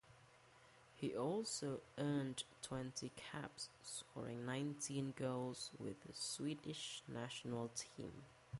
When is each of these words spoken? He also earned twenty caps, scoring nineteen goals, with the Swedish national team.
He 0.95 1.15
also 1.15 1.81
earned 1.95 2.43
twenty 2.63 3.11
caps, 3.15 3.69
scoring 3.83 4.47
nineteen 4.47 5.13
goals, 5.15 5.69
with 5.77 6.01
the 6.01 6.13
Swedish 6.15 7.03
national 7.07 7.67
team. 7.67 8.11